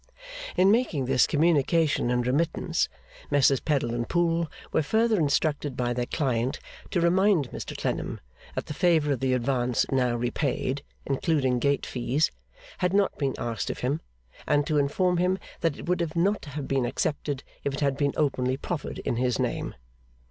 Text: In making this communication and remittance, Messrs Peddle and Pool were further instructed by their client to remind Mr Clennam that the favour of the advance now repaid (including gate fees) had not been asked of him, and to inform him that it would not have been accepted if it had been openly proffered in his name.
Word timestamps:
In 0.57 0.71
making 0.71 1.05
this 1.05 1.27
communication 1.27 2.09
and 2.09 2.25
remittance, 2.25 2.89
Messrs 3.29 3.59
Peddle 3.59 3.93
and 3.93 4.09
Pool 4.09 4.49
were 4.71 4.81
further 4.81 5.19
instructed 5.19 5.77
by 5.77 5.93
their 5.93 6.07
client 6.07 6.57
to 6.89 6.99
remind 6.99 7.51
Mr 7.51 7.77
Clennam 7.77 8.19
that 8.55 8.65
the 8.65 8.73
favour 8.73 9.11
of 9.11 9.19
the 9.19 9.33
advance 9.35 9.85
now 9.91 10.15
repaid 10.15 10.81
(including 11.05 11.59
gate 11.59 11.85
fees) 11.85 12.31
had 12.79 12.93
not 12.95 13.15
been 13.19 13.35
asked 13.37 13.69
of 13.69 13.81
him, 13.81 14.01
and 14.47 14.65
to 14.65 14.79
inform 14.79 15.17
him 15.17 15.37
that 15.59 15.77
it 15.77 15.87
would 15.87 16.15
not 16.15 16.45
have 16.45 16.67
been 16.67 16.87
accepted 16.87 17.43
if 17.63 17.71
it 17.75 17.81
had 17.81 17.95
been 17.95 18.13
openly 18.17 18.57
proffered 18.57 18.97
in 19.05 19.17
his 19.17 19.37
name. 19.37 19.75